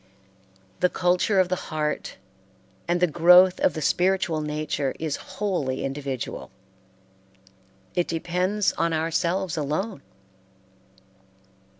The 0.79 0.89
culture 0.89 1.39
of 1.39 1.47
the 1.49 1.55
heart 1.69 2.17
and 2.87 2.99
the 2.99 3.05
growth 3.05 3.59
of 3.59 3.75
the 3.75 3.83
spiritual 3.83 4.41
nature 4.41 4.95
is 4.97 5.17
wholly 5.37 5.85
individual; 5.85 6.49
it 7.93 8.07
depends 8.07 8.73
on 8.79 8.93
ourselves 8.93 9.57
alone. 9.57 10.01